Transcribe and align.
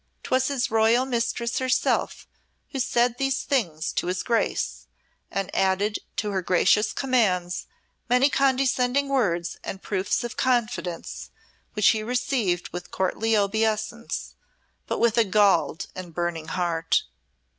'Twas 0.23 0.47
his 0.47 0.71
royal 0.71 1.05
Mistress 1.05 1.59
herself 1.59 2.27
who 2.71 2.79
said 2.79 3.19
these 3.19 3.43
things 3.43 3.93
to 3.93 4.07
his 4.07 4.23
Grace, 4.23 4.87
and 5.29 5.55
added 5.55 5.99
to 6.15 6.31
her 6.31 6.41
gracious 6.41 6.91
commands 6.91 7.67
many 8.09 8.27
condescending 8.27 9.09
words 9.09 9.57
and 9.63 9.83
proofs 9.83 10.23
of 10.23 10.35
confidence, 10.35 11.29
which 11.73 11.89
he 11.89 12.01
received 12.01 12.67
with 12.69 12.89
courtly 12.89 13.37
obeisance 13.37 14.33
but 14.87 14.97
with 14.97 15.19
a 15.19 15.23
galled 15.23 15.85
and 15.95 16.15
burning 16.15 16.47
heart. 16.47 17.03